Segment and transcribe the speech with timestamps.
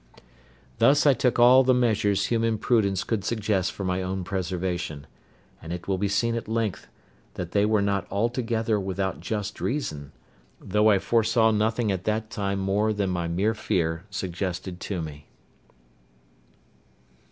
[0.79, 5.05] Thus I took all the measures human prudence could suggest for my own preservation;
[5.61, 6.87] and it will be seen at length
[7.35, 10.11] that they were not altogether without just reason;
[10.59, 15.27] though I foresaw nothing at that time more than my mere fear suggested to me.